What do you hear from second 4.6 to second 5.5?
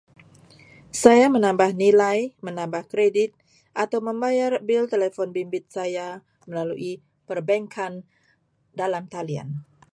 bil telefon